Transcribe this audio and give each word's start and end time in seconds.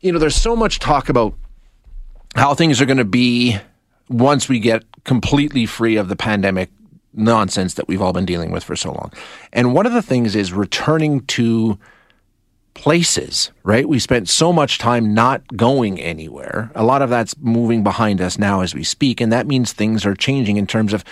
You 0.00 0.12
know, 0.12 0.18
there's 0.18 0.36
so 0.36 0.54
much 0.54 0.78
talk 0.78 1.08
about 1.08 1.34
how 2.36 2.54
things 2.54 2.80
are 2.80 2.86
going 2.86 2.98
to 2.98 3.04
be 3.04 3.58
once 4.08 4.48
we 4.48 4.60
get 4.60 4.84
completely 5.04 5.66
free 5.66 5.96
of 5.96 6.08
the 6.08 6.16
pandemic 6.16 6.70
nonsense 7.12 7.74
that 7.74 7.88
we've 7.88 8.00
all 8.00 8.12
been 8.12 8.26
dealing 8.26 8.50
with 8.50 8.62
for 8.62 8.76
so 8.76 8.92
long. 8.92 9.12
And 9.52 9.74
one 9.74 9.86
of 9.86 9.92
the 9.92 10.02
things 10.02 10.36
is 10.36 10.52
returning 10.52 11.22
to 11.26 11.78
places, 12.74 13.50
right? 13.64 13.88
We 13.88 13.98
spent 13.98 14.28
so 14.28 14.52
much 14.52 14.78
time 14.78 15.14
not 15.14 15.56
going 15.56 16.00
anywhere. 16.00 16.70
A 16.76 16.84
lot 16.84 17.02
of 17.02 17.10
that's 17.10 17.36
moving 17.38 17.82
behind 17.82 18.20
us 18.20 18.38
now 18.38 18.60
as 18.60 18.74
we 18.74 18.84
speak. 18.84 19.20
And 19.20 19.32
that 19.32 19.48
means 19.48 19.72
things 19.72 20.06
are 20.06 20.14
changing 20.14 20.58
in 20.58 20.66
terms 20.66 20.92
of 20.92 21.04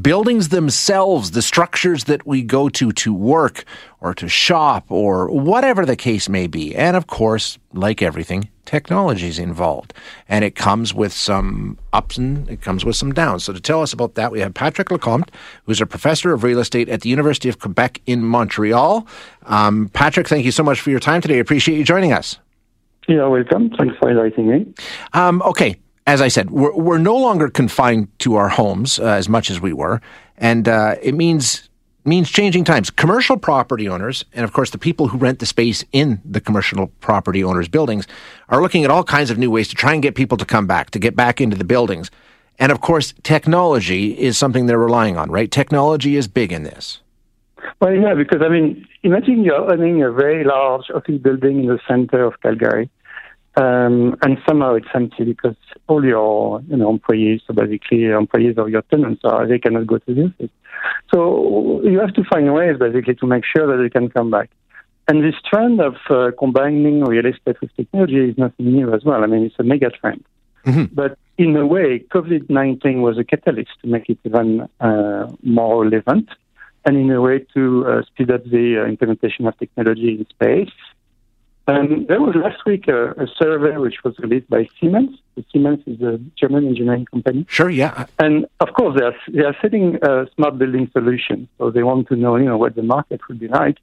buildings 0.00 0.48
themselves, 0.48 1.32
the 1.32 1.42
structures 1.42 2.04
that 2.04 2.26
we 2.26 2.42
go 2.42 2.68
to 2.70 2.92
to 2.92 3.12
work 3.12 3.64
or 4.00 4.14
to 4.14 4.28
shop 4.28 4.86
or 4.88 5.28
whatever 5.28 5.84
the 5.84 5.96
case 5.96 6.28
may 6.28 6.46
be. 6.46 6.74
And 6.74 6.96
of 6.96 7.06
course, 7.06 7.58
like 7.72 8.02
everything, 8.02 8.48
technology 8.64 9.28
is 9.28 9.38
involved. 9.38 9.92
And 10.28 10.44
it 10.44 10.54
comes 10.54 10.94
with 10.94 11.12
some 11.12 11.78
ups 11.92 12.16
and 12.16 12.48
it 12.48 12.62
comes 12.62 12.84
with 12.84 12.96
some 12.96 13.12
downs. 13.12 13.44
So 13.44 13.52
to 13.52 13.60
tell 13.60 13.82
us 13.82 13.92
about 13.92 14.14
that, 14.14 14.32
we 14.32 14.40
have 14.40 14.54
Patrick 14.54 14.88
Lecomte, 14.88 15.28
who's 15.66 15.80
a 15.80 15.86
professor 15.86 16.32
of 16.32 16.42
real 16.42 16.58
estate 16.58 16.88
at 16.88 17.02
the 17.02 17.08
University 17.08 17.48
of 17.48 17.58
Quebec 17.58 18.00
in 18.06 18.24
Montreal. 18.24 19.06
Um, 19.44 19.90
Patrick, 19.92 20.28
thank 20.28 20.44
you 20.44 20.52
so 20.52 20.62
much 20.62 20.80
for 20.80 20.90
your 20.90 21.00
time 21.00 21.20
today. 21.20 21.36
I 21.36 21.40
appreciate 21.40 21.76
you 21.76 21.84
joining 21.84 22.12
us. 22.12 22.38
You're 23.08 23.28
welcome. 23.28 23.70
Thanks 23.70 23.96
for 23.98 24.10
inviting 24.10 24.48
me. 24.48 24.74
Um, 25.12 25.42
okay, 25.42 25.76
as 26.06 26.20
I 26.20 26.28
said, 26.28 26.50
we're, 26.50 26.74
we're 26.74 26.98
no 26.98 27.16
longer 27.16 27.48
confined 27.48 28.08
to 28.20 28.36
our 28.36 28.48
homes 28.48 28.98
uh, 28.98 29.04
as 29.04 29.28
much 29.28 29.50
as 29.50 29.60
we 29.60 29.72
were, 29.72 30.00
and 30.36 30.68
uh, 30.68 30.96
it 31.02 31.14
means 31.14 31.68
means 32.04 32.30
changing 32.30 32.64
times. 32.64 32.90
Commercial 32.90 33.36
property 33.36 33.88
owners, 33.88 34.24
and 34.32 34.44
of 34.44 34.52
course 34.52 34.70
the 34.70 34.78
people 34.78 35.08
who 35.08 35.18
rent 35.18 35.38
the 35.38 35.46
space 35.46 35.84
in 35.92 36.20
the 36.24 36.40
commercial 36.40 36.88
property 37.00 37.44
owners' 37.44 37.68
buildings, 37.68 38.08
are 38.48 38.60
looking 38.60 38.84
at 38.84 38.90
all 38.90 39.04
kinds 39.04 39.30
of 39.30 39.38
new 39.38 39.50
ways 39.50 39.68
to 39.68 39.76
try 39.76 39.92
and 39.92 40.02
get 40.02 40.16
people 40.16 40.36
to 40.36 40.44
come 40.44 40.66
back, 40.66 40.90
to 40.90 40.98
get 40.98 41.14
back 41.14 41.40
into 41.40 41.56
the 41.56 41.64
buildings. 41.64 42.10
And 42.58 42.72
of 42.72 42.80
course, 42.80 43.14
technology 43.22 44.18
is 44.18 44.36
something 44.36 44.66
they're 44.66 44.78
relying 44.78 45.16
on, 45.16 45.30
right? 45.30 45.50
Technology 45.50 46.16
is 46.16 46.26
big 46.26 46.52
in 46.52 46.64
this. 46.64 46.98
Well, 47.80 47.94
yeah, 47.94 48.14
because 48.14 48.42
I 48.42 48.48
mean, 48.48 48.86
imagine 49.04 49.44
you're 49.44 49.72
owning 49.72 50.02
a 50.02 50.10
very 50.10 50.42
large 50.44 50.90
office 50.92 51.18
building 51.20 51.60
in 51.60 51.66
the 51.66 51.78
center 51.86 52.24
of 52.24 52.40
Calgary 52.40 52.90
um, 53.56 54.16
and 54.22 54.38
somehow 54.48 54.74
it's 54.74 54.88
empty 54.94 55.24
because 55.24 55.56
all 55.86 56.04
your 56.04 56.62
you 56.68 56.76
know 56.76 56.88
employees, 56.90 57.42
so 57.46 57.52
basically 57.52 58.04
employees 58.04 58.56
of 58.56 58.70
your 58.70 58.82
tenants 58.82 59.20
are 59.24 59.46
they 59.46 59.58
cannot 59.58 59.86
go 59.86 59.98
to 59.98 60.14
the 60.14 60.24
office. 60.24 60.50
So 61.12 61.82
you 61.82 62.00
have 62.00 62.14
to 62.14 62.24
find 62.24 62.52
ways 62.52 62.78
basically 62.78 63.14
to 63.16 63.26
make 63.26 63.44
sure 63.44 63.66
that 63.66 63.82
they 63.82 63.90
can 63.90 64.08
come 64.08 64.30
back. 64.30 64.50
And 65.08 65.22
this 65.22 65.34
trend 65.50 65.80
of 65.80 65.96
uh, 66.08 66.30
combining 66.38 67.04
real 67.04 67.26
estate 67.26 67.60
with 67.60 67.74
technology 67.76 68.30
is 68.30 68.38
nothing 68.38 68.72
new 68.72 68.94
as 68.94 69.04
well. 69.04 69.22
I 69.22 69.26
mean, 69.26 69.44
it's 69.44 69.56
a 69.58 69.64
mega 69.64 69.90
trend. 69.90 70.24
Mm-hmm. 70.64 70.94
But 70.94 71.18
in 71.36 71.56
a 71.56 71.66
way, 71.66 72.04
COVID 72.10 72.48
19 72.48 73.02
was 73.02 73.18
a 73.18 73.24
catalyst 73.24 73.72
to 73.82 73.88
make 73.88 74.08
it 74.08 74.18
even 74.24 74.68
uh, 74.80 75.30
more 75.42 75.84
relevant 75.84 76.30
and 76.84 76.96
in 76.96 77.10
a 77.10 77.20
way 77.20 77.44
to 77.54 77.86
uh, 77.86 78.02
speed 78.06 78.30
up 78.30 78.44
the 78.44 78.82
uh, 78.82 78.88
implementation 78.88 79.46
of 79.46 79.58
technology 79.58 80.18
in 80.18 80.26
space 80.30 80.72
um, 81.68 82.06
there 82.08 82.20
was 82.20 82.34
last 82.34 82.64
week 82.66 82.88
a, 82.88 83.10
a, 83.12 83.26
survey 83.40 83.76
which 83.76 84.02
was 84.04 84.18
released 84.18 84.50
by 84.50 84.66
Siemens. 84.80 85.16
Siemens 85.52 85.78
is 85.86 86.00
a 86.02 86.18
German 86.36 86.66
engineering 86.66 87.06
company. 87.06 87.46
Sure, 87.48 87.70
yeah. 87.70 88.06
And 88.18 88.46
of 88.58 88.72
course, 88.74 88.98
they 88.98 89.04
are, 89.04 89.14
they 89.28 89.44
are 89.44 89.56
setting 89.62 89.96
a 90.02 90.26
smart 90.34 90.58
building 90.58 90.90
solutions. 90.92 91.48
So 91.58 91.70
they 91.70 91.84
want 91.84 92.08
to 92.08 92.16
know, 92.16 92.34
you 92.36 92.46
know, 92.46 92.58
what 92.58 92.74
the 92.74 92.82
market 92.82 93.20
would 93.28 93.38
be 93.38 93.46
like. 93.46 93.76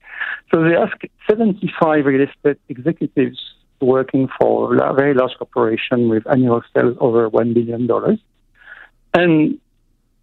So 0.53 0.62
they 0.62 0.75
asked 0.75 1.06
75 1.29 2.06
real 2.06 2.28
estate 2.28 2.59
executives 2.67 3.40
working 3.79 4.28
for 4.40 4.75
a 4.75 4.94
very 4.94 5.13
large 5.13 5.38
corporation 5.38 6.09
with 6.09 6.29
annual 6.29 6.61
sales 6.73 6.97
over 7.00 7.29
$1 7.29 7.53
billion. 7.53 7.88
And 9.13 9.57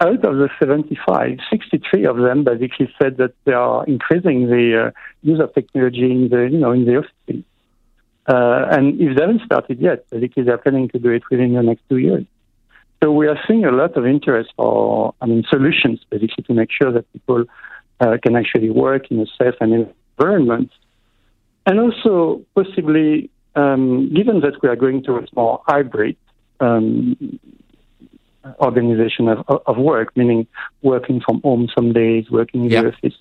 out 0.01 0.25
of 0.25 0.37
the 0.37 0.51
75, 0.59 1.39
63 1.51 2.05
of 2.05 2.17
them 2.19 2.45
basically 2.45 2.93
said 3.01 3.17
that 3.17 3.33
they 3.45 3.53
are 3.53 3.85
increasing 3.87 4.47
the 4.47 4.87
uh, 4.87 4.91
use 5.23 5.41
of 5.41 5.55
technology 5.55 6.11
in 6.11 6.29
the, 6.29 6.49
you 6.51 6.59
know, 6.59 6.73
in 6.73 6.85
the 6.85 6.97
offices. 6.99 7.45
Uh, 8.29 8.67
and 8.71 9.01
if 9.01 9.17
they 9.17 9.23
haven't 9.23 9.43
started 9.45 9.81
yet, 9.81 10.09
basically 10.11 10.43
they're 10.43 10.59
planning 10.59 10.89
to 10.89 10.99
do 10.99 11.11
it 11.11 11.23
within 11.31 11.55
the 11.55 11.63
next 11.63 11.83
two 11.89 11.97
years. 11.97 12.25
So 13.03 13.13
we 13.13 13.27
are 13.29 13.39
seeing 13.47 13.65
a 13.65 13.71
lot 13.71 13.97
of 13.97 14.07
interest 14.07 14.53
for, 14.57 15.15
I 15.21 15.27
mean, 15.27 15.45
solutions 15.49 16.01
basically 16.11 16.45
to 16.45 16.55
make 16.55 16.71
sure 16.71 16.93
that 16.93 17.11
people 17.13 17.45
uh, 18.01 18.17
can 18.23 18.37
actually 18.37 18.71
work 18.71 19.11
in 19.11 19.21
a 19.21 19.27
safe 19.39 19.55
and 19.61 19.89
environment. 20.19 20.71
And 21.65 21.81
also 21.81 22.43
possibly, 22.55 23.31
um, 23.55 24.13
given 24.15 24.41
that 24.41 24.63
we 24.63 24.69
are 24.69 24.77
going 24.77 25.03
towards 25.03 25.33
more 25.35 25.63
hybrid 25.67 26.17
um, 26.61 27.39
organization 28.61 29.29
of, 29.29 29.45
of 29.67 29.77
work, 29.77 30.17
meaning 30.17 30.47
working 30.83 31.21
from 31.21 31.41
home 31.43 31.69
some 31.75 31.93
days, 31.93 32.31
working 32.31 32.65
in 32.65 32.69
the 32.71 32.89
office 32.89 33.15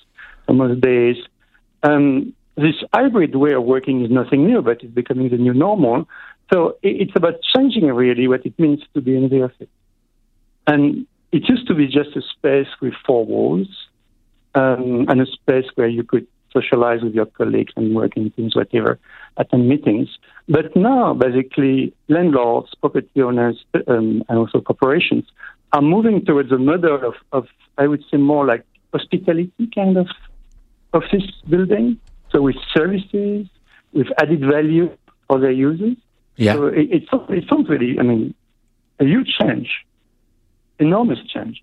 some 0.45 0.61
other 0.61 0.75
days. 0.75 1.17
Um, 1.83 2.33
this 2.55 2.75
hybrid 2.93 3.35
way 3.35 3.53
of 3.53 3.63
working 3.63 4.03
is 4.03 4.11
nothing 4.11 4.45
new, 4.45 4.61
but 4.61 4.81
it's 4.81 4.93
becoming 4.93 5.29
the 5.29 5.37
new 5.37 5.53
normal. 5.53 6.07
So 6.53 6.77
it's 6.83 7.11
about 7.15 7.35
changing 7.55 7.85
really 7.85 8.27
what 8.27 8.45
it 8.45 8.57
means 8.59 8.81
to 8.93 9.01
be 9.01 9.15
in 9.15 9.29
the 9.29 9.43
office. 9.43 9.67
And 10.67 11.05
it 11.31 11.49
used 11.49 11.67
to 11.67 11.75
be 11.75 11.87
just 11.87 12.15
a 12.15 12.21
space 12.21 12.67
with 12.81 12.93
four 13.05 13.25
walls 13.25 13.67
um, 14.53 15.05
and 15.09 15.21
a 15.21 15.25
space 15.25 15.65
where 15.75 15.87
you 15.87 16.03
could 16.03 16.27
socialize 16.55 17.01
with 17.01 17.13
your 17.13 17.25
colleagues 17.25 17.73
and 17.75 17.95
work 17.95 18.15
in 18.15 18.31
teams, 18.31 18.55
whatever, 18.55 18.97
attend 19.37 19.67
meetings. 19.67 20.09
But 20.47 20.75
now, 20.75 21.13
basically, 21.13 21.93
landlords, 22.07 22.69
property 22.79 23.21
owners, 23.21 23.63
um, 23.87 24.23
and 24.29 24.37
also 24.37 24.61
corporations 24.61 25.25
are 25.73 25.81
moving 25.81 26.23
towards 26.25 26.51
a 26.51 26.57
model 26.57 26.99
of, 27.09 27.15
of, 27.31 27.47
I 27.77 27.87
would 27.87 28.03
say, 28.09 28.17
more 28.17 28.45
like 28.45 28.63
hospitality 28.93 29.69
kind 29.73 29.97
of 29.97 30.07
office 30.93 31.29
building. 31.49 31.99
So 32.31 32.41
with 32.41 32.55
services, 32.73 33.47
with 33.93 34.07
added 34.17 34.41
value 34.41 34.95
for 35.27 35.39
their 35.39 35.51
users. 35.51 35.97
Yeah. 36.37 36.53
So 36.53 36.67
it, 36.67 36.87
it, 36.91 37.03
it 37.29 37.43
sounds 37.49 37.69
really, 37.69 37.97
I 37.99 38.03
mean, 38.03 38.33
a 38.99 39.05
huge 39.05 39.29
change, 39.39 39.69
enormous 40.79 41.19
change 41.33 41.61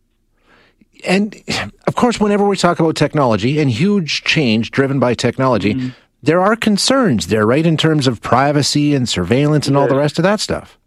and 1.04 1.42
of 1.86 1.94
course, 1.94 2.20
whenever 2.20 2.47
we 2.47 2.56
talk 2.56 2.80
about 2.80 2.97
technology 2.97 3.60
and 3.60 3.70
huge 3.70 4.25
change 4.25 4.70
driven 4.70 4.98
by 4.98 5.14
technology, 5.14 5.75
mm-hmm. 5.75 5.88
there 6.22 6.41
are 6.41 6.56
concerns 6.56 7.26
there, 7.28 7.47
right, 7.47 7.66
in 7.66 7.76
terms 7.76 8.06
of 8.06 8.20
privacy 8.20 8.94
and 8.94 9.08
surveillance 9.08 9.66
and 9.66 9.76
all 9.76 9.88
the 9.88 9.97
rest 9.97 10.19
of 10.19 10.22
that 10.22 10.41
stuff. 10.41 10.78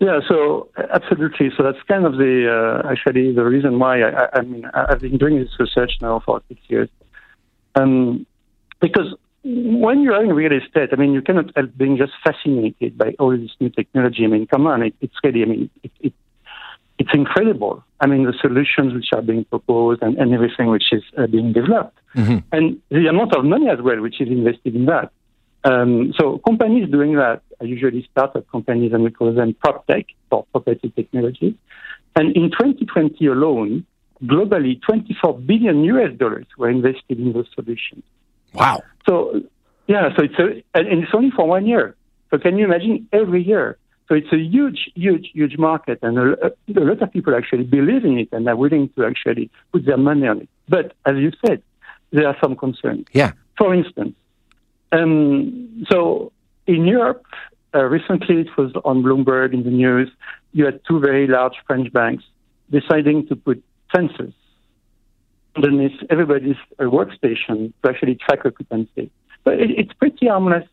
Yeah, 0.00 0.20
so 0.28 0.68
absolutely. 0.92 1.50
So 1.56 1.64
that's 1.64 1.82
kind 1.88 2.06
of 2.06 2.12
the 2.18 2.82
uh, 2.84 2.88
actually 2.88 3.32
the 3.32 3.44
reason 3.44 3.78
why 3.80 4.02
I, 4.02 4.28
I, 4.32 4.40
mean 4.42 4.64
I've 4.72 5.00
been 5.00 5.18
doing 5.18 5.40
this 5.40 5.50
research 5.58 5.92
now 6.00 6.20
for 6.24 6.40
six 6.48 6.60
years, 6.68 6.88
um, 7.74 8.24
because 8.80 9.12
when 9.42 10.02
you're 10.02 10.22
in 10.22 10.32
real 10.32 10.52
estate, 10.52 10.90
I 10.92 10.96
mean 10.96 11.12
you 11.14 11.22
cannot 11.22 11.50
help 11.56 11.76
being 11.76 11.96
just 11.96 12.12
fascinated 12.22 12.96
by 12.96 13.16
all 13.18 13.36
this 13.36 13.50
new 13.58 13.70
technology. 13.70 14.24
I 14.24 14.28
mean, 14.28 14.46
come 14.46 14.68
on, 14.68 14.82
it, 14.82 14.94
it's 15.00 15.14
really 15.24 15.42
I 15.42 15.46
mean 15.46 15.70
it, 15.82 15.90
it 16.00 16.12
it's 16.98 17.10
incredible. 17.14 17.84
I 18.00 18.06
mean, 18.06 18.24
the 18.24 18.34
solutions 18.40 18.92
which 18.94 19.08
are 19.12 19.22
being 19.22 19.44
proposed 19.44 20.02
and, 20.02 20.16
and 20.18 20.34
everything 20.34 20.66
which 20.68 20.92
is 20.92 21.02
uh, 21.16 21.26
being 21.26 21.52
developed, 21.52 21.98
mm-hmm. 22.14 22.38
and 22.52 22.80
the 22.90 23.06
amount 23.06 23.34
of 23.34 23.44
money 23.44 23.68
as 23.68 23.80
well 23.80 24.00
which 24.00 24.20
is 24.20 24.28
invested 24.28 24.74
in 24.74 24.86
that. 24.86 25.10
Um, 25.64 26.12
so 26.18 26.38
companies 26.38 26.90
doing 26.90 27.16
that 27.16 27.42
are 27.60 27.66
usually 27.66 28.06
startup 28.10 28.48
companies, 28.50 28.92
and 28.92 29.02
we 29.02 29.10
call 29.10 29.32
them 29.32 29.54
prop 29.54 29.86
tech 29.86 30.06
for 30.30 30.44
property 30.52 30.92
technology. 30.94 31.56
And 32.16 32.34
in 32.36 32.50
2020 32.50 33.26
alone, 33.26 33.86
globally, 34.24 34.80
24 34.82 35.38
billion 35.40 35.84
US 35.84 36.16
dollars 36.16 36.46
were 36.56 36.70
invested 36.70 37.18
in 37.18 37.32
those 37.32 37.46
solutions. 37.54 38.02
Wow. 38.54 38.80
So, 39.08 39.40
yeah, 39.86 40.08
so 40.16 40.24
it's 40.24 40.38
a, 40.38 40.78
and 40.78 41.02
it's 41.02 41.12
only 41.14 41.30
for 41.30 41.46
one 41.46 41.66
year. 41.66 41.96
So 42.30 42.38
can 42.38 42.58
you 42.58 42.64
imagine 42.64 43.08
every 43.12 43.42
year 43.42 43.78
so 44.08 44.14
it's 44.14 44.32
a 44.32 44.38
huge, 44.38 44.90
huge, 44.94 45.30
huge 45.34 45.58
market, 45.58 45.98
and 46.00 46.18
a, 46.18 46.46
a, 46.46 46.80
lot 46.80 47.02
of 47.02 47.12
people 47.12 47.34
actually 47.34 47.64
believe 47.64 48.04
in 48.06 48.18
it 48.18 48.28
and 48.32 48.48
are 48.48 48.56
willing 48.56 48.88
to 48.96 49.04
actually 49.04 49.50
put 49.70 49.84
their 49.84 49.98
money 49.98 50.26
on 50.26 50.40
it. 50.40 50.48
But 50.66 50.94
as 51.04 51.16
you 51.16 51.30
said, 51.44 51.62
there 52.10 52.26
are 52.26 52.36
some 52.42 52.56
concerns. 52.56 53.04
Yeah. 53.12 53.32
For 53.58 53.74
instance, 53.74 54.14
um, 54.92 55.84
so 55.90 56.32
in 56.66 56.86
Europe, 56.86 57.26
uh, 57.74 57.84
recently 57.84 58.40
it 58.40 58.56
was 58.56 58.72
on 58.84 59.02
Bloomberg 59.02 59.52
in 59.52 59.62
the 59.62 59.70
news. 59.70 60.10
You 60.52 60.64
had 60.64 60.80
two 60.88 61.00
very 61.00 61.26
large 61.26 61.56
French 61.66 61.92
banks 61.92 62.24
deciding 62.70 63.26
to 63.28 63.36
put 63.36 63.62
sensors 63.94 64.32
underneath 65.54 66.00
everybody's 66.08 66.56
uh, 66.78 66.84
workstation 66.84 67.72
to 67.82 67.90
actually 67.90 68.14
track 68.14 68.46
occupancy. 68.46 69.10
But 69.44 69.60
it, 69.60 69.70
it's 69.70 69.92
pretty 69.92 70.28
harmless. 70.28 70.66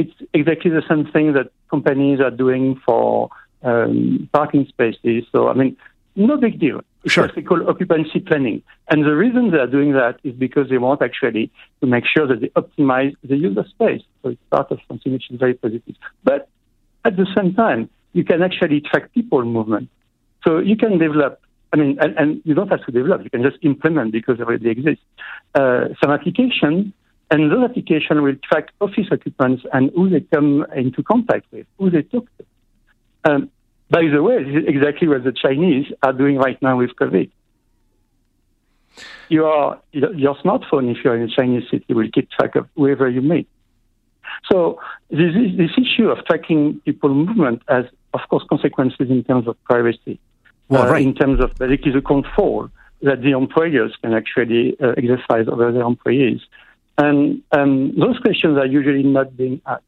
It's 0.00 0.16
exactly 0.40 0.70
the 0.78 0.84
same 0.90 1.04
thing 1.14 1.26
that 1.36 1.48
companies 1.74 2.18
are 2.26 2.34
doing 2.44 2.64
for 2.86 3.30
um, 3.62 4.28
parking 4.32 4.64
spaces. 4.74 5.20
So, 5.32 5.38
I 5.52 5.54
mean, 5.60 5.76
no 6.16 6.36
big 6.46 6.58
deal. 6.58 6.80
It's 7.04 7.14
Sure. 7.14 7.24
what 7.26 7.36
we 7.36 7.42
call 7.42 7.60
occupancy 7.72 8.20
planning. 8.28 8.58
And 8.90 8.98
the 9.04 9.16
reason 9.24 9.50
they 9.50 9.58
are 9.58 9.72
doing 9.78 9.92
that 9.92 10.16
is 10.28 10.34
because 10.46 10.66
they 10.68 10.78
want 10.78 11.00
actually 11.08 11.50
to 11.80 11.86
make 11.94 12.04
sure 12.14 12.26
that 12.30 12.40
they 12.42 12.50
optimize 12.62 13.12
the 13.30 13.36
use 13.36 13.56
of 13.62 13.66
space. 13.68 14.02
So 14.22 14.30
it's 14.30 14.42
part 14.50 14.68
of 14.70 14.78
something 14.88 15.12
which 15.12 15.30
is 15.30 15.38
very 15.38 15.54
positive. 15.54 15.96
But 16.24 16.48
at 17.04 17.14
the 17.16 17.26
same 17.36 17.54
time, 17.54 17.88
you 18.12 18.24
can 18.24 18.42
actually 18.42 18.80
track 18.80 19.12
people 19.14 19.42
movement. 19.44 19.88
So 20.46 20.58
you 20.58 20.76
can 20.76 20.98
develop, 20.98 21.40
I 21.72 21.76
mean, 21.76 21.98
and, 22.00 22.12
and 22.20 22.28
you 22.44 22.54
don't 22.54 22.68
have 22.68 22.84
to 22.86 22.92
develop, 22.92 23.22
you 23.24 23.30
can 23.30 23.42
just 23.42 23.58
implement 23.62 24.12
because 24.12 24.40
it 24.40 24.42
already 24.42 24.70
exists, 24.76 25.04
uh, 25.54 25.88
some 26.00 26.10
application, 26.10 26.92
and 27.30 27.50
those 27.50 27.64
applications 27.64 28.20
will 28.20 28.34
track 28.42 28.70
office 28.80 29.06
occupants 29.10 29.62
and 29.72 29.90
who 29.94 30.08
they 30.08 30.20
come 30.20 30.66
into 30.74 31.02
contact 31.02 31.46
with, 31.52 31.66
who 31.78 31.90
they 31.90 32.02
talk 32.02 32.26
to. 32.38 32.44
Um, 33.30 33.50
by 33.88 34.02
the 34.12 34.22
way, 34.22 34.42
this 34.42 34.62
is 34.62 34.68
exactly 34.68 35.08
what 35.08 35.24
the 35.24 35.32
Chinese 35.32 35.86
are 36.02 36.12
doing 36.12 36.36
right 36.36 36.60
now 36.62 36.78
with 36.78 36.90
COVID. 36.96 37.30
Your, 39.28 39.80
your 39.92 40.34
smartphone, 40.36 40.90
if 40.90 41.04
you're 41.04 41.16
in 41.16 41.22
a 41.22 41.34
Chinese 41.34 41.64
city, 41.70 41.94
will 41.94 42.10
keep 42.12 42.30
track 42.30 42.56
of 42.56 42.68
whoever 42.76 43.08
you 43.08 43.20
meet. 43.20 43.48
So 44.50 44.80
this, 45.10 45.34
this 45.56 45.70
issue 45.76 46.08
of 46.08 46.24
tracking 46.26 46.80
people 46.84 47.10
movement 47.14 47.62
has, 47.68 47.84
of 48.14 48.20
course, 48.28 48.44
consequences 48.48 49.08
in 49.10 49.22
terms 49.24 49.46
of 49.46 49.62
privacy, 49.64 50.18
Well, 50.68 50.82
uh, 50.82 50.92
right. 50.92 51.06
in 51.06 51.14
terms 51.14 51.40
of 51.40 51.54
basically 51.54 51.92
the 51.92 52.00
control 52.00 52.70
that 53.02 53.22
the 53.22 53.30
employers 53.30 53.96
can 54.02 54.14
actually 54.14 54.76
uh, 54.80 54.94
exercise 54.96 55.46
over 55.48 55.72
their 55.72 55.82
employees. 55.82 56.40
And 56.98 57.42
um, 57.52 57.92
those 57.98 58.18
questions 58.18 58.58
are 58.58 58.66
usually 58.66 59.02
not 59.02 59.36
being 59.36 59.60
asked, 59.66 59.84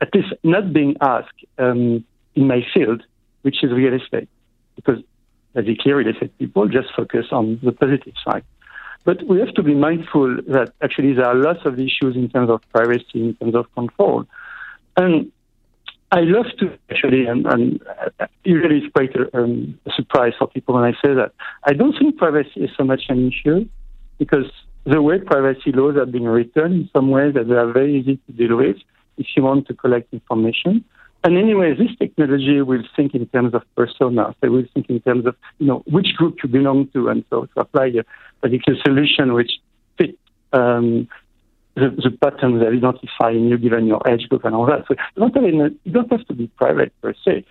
at 0.00 0.14
least 0.14 0.34
not 0.42 0.72
being 0.72 0.96
asked 1.00 1.44
um, 1.58 2.04
in 2.34 2.46
my 2.46 2.66
field, 2.74 3.02
which 3.42 3.62
is 3.62 3.72
real 3.72 3.94
estate, 3.94 4.28
because 4.76 4.98
basically 5.54 5.92
real 5.92 6.08
estate 6.08 6.36
people 6.38 6.68
just 6.68 6.88
focus 6.94 7.26
on 7.32 7.60
the 7.62 7.72
positive 7.72 8.14
side. 8.24 8.44
But 9.04 9.26
we 9.28 9.38
have 9.40 9.54
to 9.54 9.62
be 9.62 9.74
mindful 9.74 10.36
that 10.48 10.72
actually 10.82 11.12
there 11.12 11.26
are 11.26 11.34
lots 11.34 11.60
of 11.64 11.78
issues 11.78 12.16
in 12.16 12.28
terms 12.30 12.50
of 12.50 12.62
privacy, 12.72 13.04
in 13.14 13.34
terms 13.34 13.54
of 13.54 13.72
control. 13.74 14.24
And 14.96 15.30
I 16.10 16.20
love 16.20 16.46
to 16.60 16.78
actually, 16.90 17.26
and, 17.26 17.44
and 17.46 17.82
usually 18.44 18.78
it's 18.78 18.92
quite 18.94 19.14
a, 19.16 19.36
um, 19.36 19.78
a 19.84 19.90
surprise 19.92 20.32
for 20.38 20.46
people 20.46 20.74
when 20.74 20.84
I 20.84 20.92
say 21.04 21.12
that. 21.14 21.32
I 21.64 21.72
don't 21.72 21.96
think 21.98 22.16
privacy 22.16 22.64
is 22.64 22.70
so 22.76 22.84
much 22.84 23.02
an 23.08 23.28
issue 23.28 23.68
because 24.18 24.50
the 24.84 25.00
way 25.00 25.18
privacy 25.18 25.72
laws 25.72 25.96
are 25.96 26.06
being 26.06 26.24
written 26.24 26.72
in 26.72 26.90
some 26.92 27.10
ways 27.10 27.34
that 27.34 27.48
they 27.48 27.54
are 27.54 27.72
very 27.72 27.98
easy 27.98 28.18
to 28.26 28.32
deal 28.32 28.56
with 28.56 28.76
if 29.16 29.26
you 29.36 29.42
want 29.42 29.66
to 29.68 29.74
collect 29.74 30.12
information. 30.12 30.84
And 31.22 31.38
anyway, 31.38 31.74
this 31.74 31.96
technology 31.98 32.60
will 32.60 32.82
think 32.94 33.14
in 33.14 33.26
terms 33.26 33.54
of 33.54 33.62
personas. 33.78 34.34
They 34.40 34.50
will 34.50 34.66
think 34.74 34.90
in 34.90 35.00
terms 35.00 35.24
of, 35.24 35.34
you 35.58 35.66
know, 35.66 35.82
which 35.86 36.14
group 36.16 36.36
you 36.42 36.50
belong 36.50 36.88
to, 36.88 37.08
and 37.08 37.24
so 37.30 37.46
to 37.46 37.60
apply 37.60 37.86
a 37.86 38.04
particular 38.42 38.78
solution 38.84 39.32
which 39.32 39.52
fits 39.96 40.18
um, 40.52 41.08
the, 41.76 41.88
the 41.90 42.10
patterns 42.20 42.60
that 42.60 42.68
identify 42.68 43.30
you 43.30 43.56
given 43.56 43.86
your 43.86 44.02
age 44.06 44.28
group 44.28 44.44
and 44.44 44.54
all 44.54 44.66
that. 44.66 44.84
So 44.86 44.94
you 45.16 45.20
don't 45.20 45.34
have, 45.34 45.72
you 45.84 45.92
don't 45.92 46.12
have 46.12 46.26
to 46.26 46.34
be 46.34 46.48
private 46.48 46.92
per 47.00 47.14
se, 47.24 47.46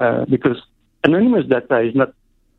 uh, 0.00 0.24
because 0.24 0.56
anonymous 1.04 1.46
data 1.46 1.80
is 1.80 1.94
not 1.94 2.14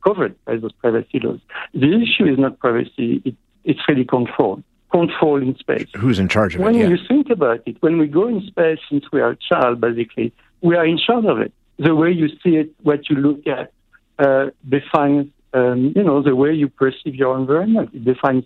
covered 0.06 0.36
by 0.46 0.58
those 0.58 0.72
privacy 0.74 1.20
laws. 1.20 1.40
The 1.74 1.96
issue 1.96 2.32
is 2.32 2.38
not 2.38 2.60
privacy; 2.60 3.24
it, 3.26 3.36
it's 3.64 3.80
really 3.88 4.06
control, 4.06 4.64
control 4.92 5.42
in 5.42 5.58
space. 5.58 5.88
Who's 5.98 6.20
in 6.20 6.28
charge 6.28 6.56
of 6.56 6.62
When 6.62 6.76
it? 6.76 6.80
Yeah. 6.80 6.88
you 6.90 6.98
think 7.08 7.30
about 7.30 7.62
it, 7.66 7.78
when 7.82 7.98
we 7.98 8.08
go 8.08 8.28
in 8.28 8.42
space 8.48 8.80
since 8.90 9.06
we 9.12 9.22
are 9.22 9.32
a 9.32 9.38
child, 9.38 9.82
basically, 9.82 10.34
we 10.62 10.76
are 10.76 10.86
in 10.86 10.98
charge 10.98 11.26
of 11.26 11.40
it. 11.40 11.54
The 11.78 11.96
way 11.96 12.12
you 12.12 12.30
see 12.44 12.58
it, 12.58 12.72
what 12.84 13.10
you 13.10 13.16
look 13.16 13.48
at, 13.48 13.72
uh, 14.20 14.50
defines, 14.68 15.28
um, 15.54 15.94
you 15.96 16.04
know, 16.04 16.22
the 16.22 16.36
way 16.36 16.54
you 16.54 16.68
perceive 16.68 17.16
your 17.16 17.38
environment. 17.38 17.92
It 17.94 18.04
defines 18.04 18.44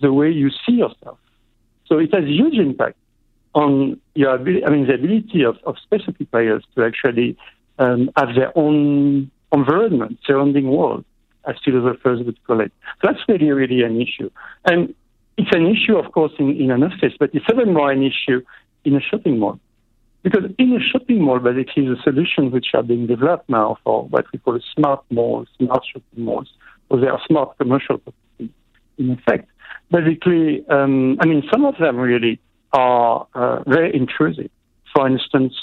the 0.00 0.12
way 0.12 0.30
you 0.30 0.50
see 0.66 0.72
yourself. 0.72 1.18
So 1.86 1.98
it 1.98 2.12
has 2.14 2.24
huge 2.24 2.54
impact 2.54 2.96
on 3.54 4.00
your 4.14 4.34
ability, 4.34 4.64
I 4.66 4.70
mean, 4.70 4.86
the 4.86 4.94
ability 4.94 5.44
of, 5.44 5.56
of 5.64 5.78
space 5.78 6.02
occupiers 6.08 6.64
to 6.74 6.84
actually 6.84 7.36
um, 7.78 8.10
have 8.16 8.34
their 8.34 8.56
own 8.56 9.30
environment, 9.52 10.18
surrounding 10.26 10.68
world, 10.68 11.04
as 11.46 11.56
philosophers 11.64 12.24
would 12.24 12.42
call 12.46 12.60
it. 12.60 12.72
So 13.00 13.08
that's 13.08 13.20
really, 13.28 13.50
really 13.50 13.82
an 13.82 14.00
issue. 14.00 14.30
And 14.64 14.94
it's 15.36 15.50
an 15.52 15.66
issue, 15.66 15.96
of 15.96 16.12
course, 16.12 16.32
in, 16.38 16.50
in 16.50 16.70
an 16.70 16.82
office, 16.82 17.14
but 17.18 17.30
it's 17.34 17.46
even 17.52 17.74
more 17.74 17.90
an 17.90 18.02
issue 18.02 18.42
in 18.84 18.94
a 18.96 19.00
shopping 19.00 19.38
mall. 19.38 19.58
Because 20.22 20.44
in 20.58 20.72
a 20.72 20.80
shopping 20.80 21.22
mall, 21.22 21.38
basically, 21.38 21.86
the 21.86 21.96
solutions 22.02 22.52
which 22.52 22.68
are 22.74 22.82
being 22.82 23.06
developed 23.06 23.48
now 23.48 23.76
for 23.84 24.04
what 24.04 24.24
we 24.32 24.38
call 24.38 24.58
smart 24.74 25.04
malls, 25.10 25.48
smart 25.58 25.84
shopping 25.92 26.24
malls, 26.24 26.48
or 26.88 27.00
they 27.00 27.08
are 27.08 27.20
smart 27.26 27.56
commercial 27.58 27.98
properties, 27.98 28.54
in 28.98 29.10
effect. 29.10 29.48
Basically, 29.90 30.64
um, 30.70 31.18
I 31.20 31.26
mean, 31.26 31.42
some 31.52 31.64
of 31.64 31.76
them 31.78 31.98
really 31.98 32.40
are 32.72 33.26
uh, 33.34 33.62
very 33.66 33.94
intrusive. 33.94 34.50
For 34.94 35.06
instance, 35.06 35.54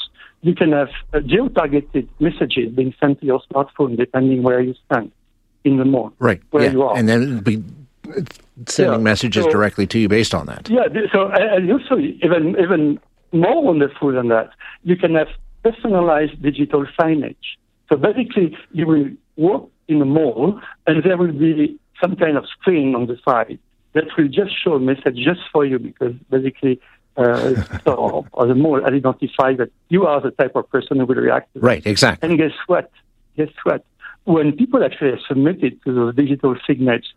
you 0.42 0.54
can 0.54 0.74
have 0.74 0.90
uh, 1.14 1.22
geo-targeted 1.22 2.10
messages 2.20 2.72
being 2.76 2.94
sent 3.00 3.20
to 3.22 3.26
your 3.26 3.42
smartphone 3.52 3.98
depending 3.98 4.44
where 4.44 4.62
you 4.62 4.76
stand 4.86 5.12
in 5.64 5.78
the 5.78 5.86
mall, 5.86 6.12
Right. 6.20 6.42
where 6.52 6.64
yeah. 6.66 6.72
you 6.72 6.84
are. 6.84 6.98
And 6.98 7.08
then 7.08 7.22
it'll 7.24 7.42
be 7.42 7.64
sending 8.68 8.94
Yeah. 8.94 8.98
messages 9.12 9.44
So- 9.46 9.52
directly 9.52 9.88
to 9.88 10.00
you 10.00 10.08
based 10.10 10.34
on 10.34 10.46
that. 10.48 10.70
Yeah, 10.70 10.88
so 11.12 11.28
and 11.30 11.72
also 11.72 11.98
even 11.98 12.56
even 12.60 13.00
more 13.32 13.64
wonderful 13.64 14.12
than 14.12 14.28
that, 14.30 14.50
you 14.84 14.96
can 14.96 15.16
have 15.16 15.30
personalized 15.64 16.42
digital 16.42 16.86
signage. 17.00 17.46
So 17.90 17.98
basically, 17.98 18.58
you 18.72 18.86
will 18.88 19.10
walk 19.38 19.70
in 19.88 20.02
a 20.02 20.06
mall, 20.06 20.60
and 20.88 21.04
there 21.04 21.18
will 21.18 21.32
be 21.32 21.78
some 22.02 22.16
kind 22.16 22.38
of 22.38 22.46
screen 22.48 22.96
on 22.96 23.06
the 23.08 23.18
side 23.28 23.60
that 23.94 24.06
will 24.18 24.28
just 24.28 24.52
show 24.64 24.74
a 24.74 24.80
message 24.80 25.18
just 25.18 25.42
for 25.52 25.66
you, 25.66 25.78
because 25.78 26.14
basically, 26.30 26.80
uh, 27.18 27.54
so, 27.84 28.26
or 28.34 28.48
the 28.48 28.56
mall 28.56 28.84
identify 28.86 29.54
that 29.54 29.70
you 29.90 30.06
are 30.08 30.20
the 30.22 30.32
type 30.32 30.56
of 30.56 30.70
person 30.70 30.98
who 31.00 31.06
will 31.06 31.16
react. 31.16 31.54
To. 31.54 31.60
Right. 31.60 31.86
Exactly. 31.86 32.28
And 32.30 32.38
guess 32.40 32.54
what? 32.68 32.90
Guess 33.38 33.50
what? 33.64 33.84
When 34.26 34.52
people 34.54 34.84
actually 34.84 35.20
submitted 35.28 35.82
to 35.84 35.94
those 35.94 36.16
digital 36.16 36.56
signatures, 36.68 37.14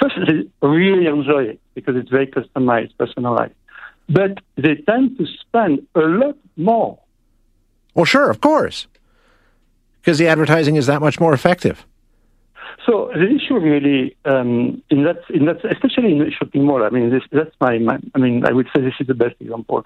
first 0.00 0.14
they 0.26 0.48
really 0.66 1.06
enjoy 1.06 1.44
it 1.44 1.60
because 1.74 1.96
it's 1.96 2.10
very 2.10 2.26
customized, 2.26 2.96
personalized. 2.98 3.54
But 4.08 4.38
they 4.56 4.76
tend 4.76 5.18
to 5.18 5.26
spend 5.40 5.86
a 5.94 6.00
lot 6.00 6.36
more. 6.56 6.98
Well, 7.94 8.04
sure, 8.04 8.30
of 8.30 8.40
course, 8.40 8.86
because 10.00 10.18
the 10.18 10.28
advertising 10.28 10.76
is 10.76 10.86
that 10.86 11.00
much 11.00 11.20
more 11.20 11.32
effective. 11.32 11.86
So 12.86 13.10
the 13.14 13.28
issue 13.28 13.58
really 13.58 14.16
um, 14.24 14.82
in 14.90 15.04
that, 15.04 15.18
in 15.28 15.44
that, 15.44 15.64
especially 15.64 16.12
in 16.12 16.18
the 16.18 16.30
shopping 16.30 16.64
mall. 16.64 16.82
I 16.82 16.90
mean, 16.90 17.10
this, 17.10 17.22
that's 17.30 17.54
my, 17.60 17.78
my. 17.78 17.98
I 18.14 18.18
mean, 18.18 18.44
I 18.46 18.52
would 18.52 18.68
say 18.74 18.80
this 18.80 18.94
is 19.00 19.06
the 19.06 19.14
best 19.14 19.34
example. 19.38 19.84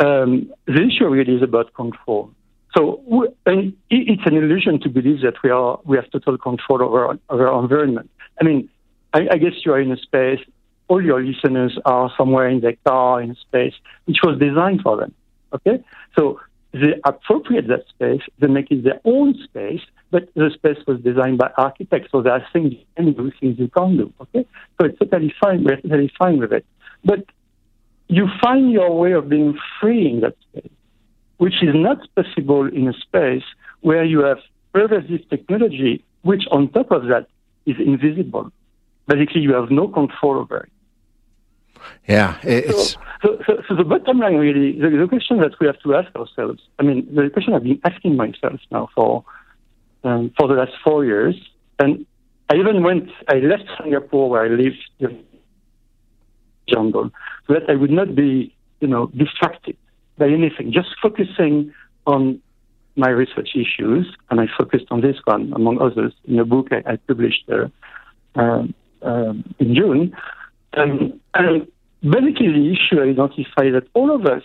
Um, 0.00 0.52
the 0.66 0.82
issue 0.82 1.08
really 1.08 1.34
is 1.34 1.42
about 1.42 1.72
control. 1.74 2.30
So 2.76 3.32
and 3.46 3.74
it's 3.88 4.22
an 4.26 4.36
illusion 4.36 4.80
to 4.80 4.88
believe 4.88 5.22
that 5.22 5.34
we 5.42 5.50
are 5.50 5.80
we 5.84 5.96
have 5.96 6.10
total 6.10 6.36
control 6.36 6.82
over 6.82 7.18
our, 7.30 7.62
environment. 7.62 8.10
I 8.40 8.44
mean, 8.44 8.68
I, 9.14 9.20
I 9.32 9.36
guess 9.38 9.54
you 9.64 9.72
are 9.72 9.80
in 9.80 9.90
a 9.92 9.96
space. 9.96 10.40
All 10.88 11.02
your 11.02 11.22
listeners 11.22 11.78
are 11.84 12.12
somewhere 12.18 12.48
in 12.48 12.60
their 12.60 12.76
car 12.84 13.22
in 13.22 13.34
space, 13.36 13.74
which 14.04 14.18
was 14.22 14.38
designed 14.38 14.82
for 14.82 14.96
them. 14.96 15.14
Okay, 15.54 15.82
so 16.18 16.40
they 16.72 17.00
appropriate 17.04 17.66
that 17.68 17.88
space, 17.88 18.20
they 18.40 18.48
make 18.48 18.70
it 18.70 18.84
their 18.84 19.00
own 19.04 19.34
space, 19.44 19.80
but 20.10 20.28
the 20.34 20.50
space 20.52 20.76
was 20.86 21.00
designed 21.00 21.38
by 21.38 21.50
architects, 21.56 22.10
so 22.12 22.20
there 22.20 22.34
are 22.34 22.46
things 22.52 22.72
you 22.72 22.84
can 22.96 23.12
do, 23.14 23.32
things 23.40 23.58
you 23.58 23.68
can't 23.68 23.96
do. 23.96 24.12
Okay, 24.20 24.46
so 24.78 24.86
it's 24.86 24.98
totally 24.98 25.34
fine. 25.40 25.64
We're 25.64 25.76
totally 25.80 26.12
fine 26.18 26.38
with 26.38 26.52
it, 26.52 26.66
but 27.04 27.24
you 28.08 28.28
find 28.42 28.70
your 28.70 28.96
way 28.96 29.12
of 29.12 29.28
being 29.28 29.58
free 29.80 30.10
in 30.10 30.20
that 30.20 30.36
space, 30.42 30.70
which 31.38 31.62
is 31.62 31.74
not 31.74 31.98
possible 32.14 32.66
in 32.66 32.88
a 32.88 32.92
space 32.94 33.44
where 33.80 34.04
you 34.04 34.20
have 34.20 34.38
pervasive 34.72 35.28
technology, 35.28 36.04
which 36.22 36.44
on 36.50 36.68
top 36.70 36.90
of 36.90 37.06
that 37.06 37.28
is 37.66 37.76
invisible. 37.78 38.50
Basically, 39.06 39.40
you 39.40 39.54
have 39.54 39.70
no 39.70 39.88
control 39.88 40.38
over 40.38 40.58
it. 40.58 40.72
Yeah, 42.08 42.38
it's 42.42 42.92
So, 42.92 42.98
so, 43.22 43.38
so, 43.46 43.62
so 43.68 43.74
the 43.74 43.84
bottom 43.84 44.18
line 44.18 44.36
really, 44.36 44.78
the, 44.80 44.90
the 44.90 45.06
question 45.08 45.38
that 45.38 45.52
we 45.60 45.66
have 45.66 45.80
to 45.80 45.94
ask 45.94 46.14
ourselves, 46.16 46.60
I 46.78 46.82
mean, 46.82 47.06
the 47.14 47.30
question 47.30 47.54
I've 47.54 47.62
been 47.62 47.80
asking 47.84 48.16
myself 48.16 48.60
now 48.70 48.88
for 48.94 49.24
um, 50.04 50.32
for 50.38 50.46
the 50.48 50.54
last 50.54 50.72
four 50.84 51.04
years, 51.04 51.34
and 51.78 52.06
I 52.48 52.56
even 52.56 52.82
went, 52.82 53.10
I 53.28 53.36
left 53.36 53.64
Singapore 53.82 54.30
where 54.30 54.44
I 54.44 54.48
lived 54.48 54.88
in 55.00 55.08
the 55.08 56.74
jungle, 56.74 57.10
so 57.46 57.54
that 57.54 57.68
I 57.68 57.74
would 57.74 57.90
not 57.90 58.14
be, 58.14 58.54
you 58.80 58.88
know, 58.88 59.06
distracted 59.16 59.76
by 60.18 60.28
anything, 60.28 60.72
just 60.72 60.88
focusing 61.00 61.72
on 62.06 62.40
my 62.96 63.10
research 63.10 63.50
issues, 63.54 64.06
and 64.30 64.40
I 64.40 64.46
focused 64.58 64.86
on 64.90 65.00
this 65.02 65.16
one, 65.24 65.52
among 65.54 65.80
others, 65.80 66.14
in 66.24 66.38
a 66.38 66.44
book 66.44 66.68
I, 66.70 66.92
I 66.92 66.96
published 66.96 67.48
uh, 67.50 67.68
um, 68.40 68.74
um, 69.02 69.54
in 69.58 69.74
June. 69.74 70.16
Um, 70.76 71.20
and 71.34 71.66
basically, 72.02 72.52
the 72.52 72.72
issue 72.72 73.00
I 73.00 73.10
identified 73.10 73.74
that 73.74 73.86
all 73.94 74.14
of 74.14 74.24
us, 74.26 74.42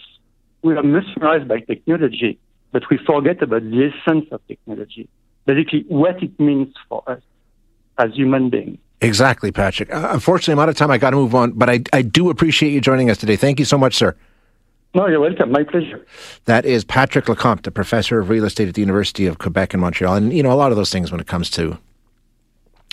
we 0.62 0.76
are 0.76 0.84
mesmerized 0.84 1.48
by 1.48 1.60
technology, 1.60 2.38
but 2.72 2.84
we 2.90 2.98
forget 3.06 3.42
about 3.42 3.64
the 3.64 3.92
essence 3.92 4.26
of 4.32 4.46
technology, 4.48 5.08
basically 5.46 5.86
what 5.88 6.22
it 6.22 6.38
means 6.40 6.74
for 6.90 7.04
us 7.08 7.22
as 7.98 8.14
human 8.14 8.50
beings. 8.50 8.78
Exactly, 9.02 9.52
Patrick. 9.52 9.94
Uh, 9.94 10.10
unfortunately, 10.12 10.54
I'm 10.54 10.60
out 10.60 10.70
of 10.70 10.76
time. 10.76 10.92
I 10.92 10.98
got 10.98 11.10
to 11.12 11.18
move 11.18 11.34
on, 11.34 11.54
but 11.54 11.70
I, 11.70 11.82
I 11.92 12.02
do 12.04 12.30
appreciate 12.30 12.72
you 12.72 12.82
joining 12.82 13.10
us 13.10 13.18
today. 13.18 13.36
Thank 13.36 13.60
you 13.60 13.66
so 13.66 13.78
much, 13.78 13.96
sir. 13.96 14.16
No, 14.94 15.08
you're 15.08 15.22
welcome. 15.22 15.52
My 15.52 15.64
pleasure. 15.64 16.06
That 16.46 16.66
is 16.66 16.84
Patrick 16.84 17.26
Lecomte, 17.26 17.68
a 17.68 17.72
professor 17.72 18.20
of 18.20 18.30
real 18.30 18.44
estate 18.44 18.68
at 18.68 18.76
the 18.76 18.82
University 18.82 19.26
of 19.26 19.38
Quebec 19.38 19.74
in 19.74 19.80
Montreal. 19.80 20.16
And, 20.16 20.34
you 20.34 20.44
know, 20.44 20.52
a 20.52 20.56
lot 20.56 20.72
of 20.72 20.78
those 20.78 20.92
things 20.92 21.12
when 21.12 21.22
it 21.22 21.28
comes 21.28 21.50
to 21.52 21.78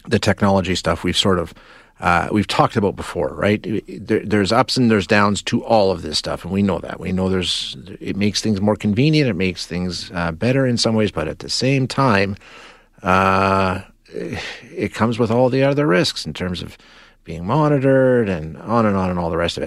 the 0.07 0.21
technology 0.21 0.77
stuff, 0.77 1.03
we've 1.03 1.17
sort 1.17 1.39
of 1.39 1.53
uh, 2.01 2.29
we've 2.31 2.47
talked 2.47 2.77
about 2.77 2.95
before, 2.95 3.35
right? 3.35 3.67
There, 3.89 4.25
there's 4.25 4.53
ups 4.53 4.77
and 4.77 4.89
there's 4.89 5.07
downs 5.07 5.43
to 5.43 5.65
all 5.65 5.91
of 5.91 6.03
this 6.03 6.17
stuff, 6.17 6.45
and 6.45 6.53
we 6.53 6.63
know 6.63 6.79
that. 6.79 7.01
We 7.01 7.11
know 7.11 7.29
there's 7.29 7.77
it 8.01 8.15
makes 8.17 8.41
things 8.41 8.61
more 8.61 8.77
convenient, 8.77 9.29
it 9.29 9.35
makes 9.35 9.67
things 9.67 10.11
uh, 10.15 10.31
better 10.31 10.65
in 10.65 10.77
some 10.77 10.95
ways, 10.95 11.11
but 11.11 11.27
at 11.27 11.41
the 11.41 11.49
same 11.49 11.89
time, 11.89 12.37
uh, 13.03 13.81
it 14.13 14.95
comes 14.95 15.19
with 15.19 15.33
all 15.33 15.51
the 15.51 15.65
other 15.65 15.89
risks 15.89 16.25
in 16.25 16.35
terms 16.35 16.63
of 16.63 16.79
being 17.25 17.45
monitored 17.45 18.29
and 18.29 18.57
on 18.59 18.87
and 18.87 18.97
on 18.97 19.11
and 19.11 19.19
all 19.19 19.29
the 19.29 19.37
rest 19.37 19.57
of 19.57 19.65
it. 19.65 19.67